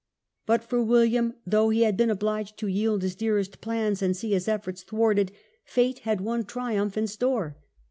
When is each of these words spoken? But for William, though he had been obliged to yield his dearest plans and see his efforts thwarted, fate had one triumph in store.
But 0.47 0.63
for 0.63 0.81
William, 0.81 1.35
though 1.45 1.69
he 1.69 1.83
had 1.83 1.95
been 1.95 2.09
obliged 2.09 2.57
to 2.57 2.65
yield 2.67 3.03
his 3.03 3.13
dearest 3.13 3.61
plans 3.61 4.01
and 4.01 4.17
see 4.17 4.31
his 4.31 4.47
efforts 4.47 4.81
thwarted, 4.81 5.31
fate 5.63 5.99
had 5.99 6.21
one 6.21 6.43
triumph 6.43 6.97
in 6.97 7.05
store. 7.05 7.55